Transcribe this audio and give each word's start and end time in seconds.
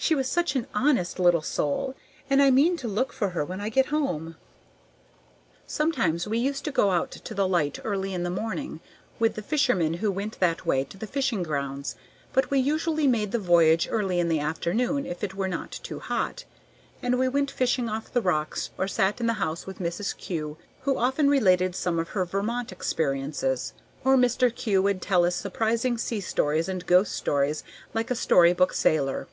"She 0.00 0.14
was 0.14 0.28
such 0.28 0.54
an 0.54 0.68
honest 0.74 1.18
little 1.18 1.42
soul, 1.42 1.96
and 2.30 2.40
I 2.40 2.52
mean 2.52 2.76
to 2.78 2.86
look 2.88 3.12
for 3.12 3.30
her 3.30 3.44
when 3.44 3.60
I 3.60 3.68
get 3.68 3.86
home." 3.86 4.36
Sometimes 5.66 6.26
we 6.26 6.38
used 6.38 6.64
to 6.64 6.70
go 6.70 6.92
out 6.92 7.10
to 7.10 7.34
the 7.34 7.48
Light 7.48 7.80
early 7.82 8.14
in 8.14 8.22
the 8.22 8.30
morning 8.30 8.78
with 9.18 9.34
the 9.34 9.42
fishermen 9.42 9.94
who 9.94 10.12
went 10.12 10.38
that 10.38 10.64
way 10.64 10.84
to 10.84 10.96
the 10.96 11.08
fishing 11.08 11.42
grounds, 11.42 11.96
but 12.32 12.48
we 12.48 12.60
usually 12.60 13.08
made 13.08 13.32
the 13.32 13.40
voyage 13.40 13.88
early 13.90 14.20
in 14.20 14.28
the 14.28 14.38
afternoon 14.38 15.04
if 15.04 15.24
it 15.24 15.34
were 15.34 15.48
not 15.48 15.72
too 15.82 15.98
hot, 15.98 16.44
and 17.02 17.18
we 17.18 17.26
went 17.28 17.50
fishing 17.50 17.88
off 17.88 18.10
the 18.10 18.22
rocks 18.22 18.70
or 18.78 18.86
sat 18.86 19.20
in 19.20 19.26
the 19.26 19.34
house 19.34 19.66
with 19.66 19.80
Mrs. 19.80 20.16
Kew, 20.16 20.56
who 20.82 20.96
often 20.96 21.28
related 21.28 21.74
some 21.74 21.98
of 21.98 22.10
her 22.10 22.24
Vermont 22.24 22.70
experiences, 22.70 23.72
or 24.04 24.16
Mr. 24.16 24.54
Kew 24.54 24.80
would 24.80 25.02
tell 25.02 25.24
us 25.26 25.34
surprising 25.34 25.98
sea 25.98 26.20
stories 26.20 26.68
and 26.68 26.86
ghost 26.86 27.12
stories 27.14 27.64
like 27.92 28.12
a 28.12 28.14
story 28.14 28.52
book 28.52 28.72
sailor. 28.72 29.26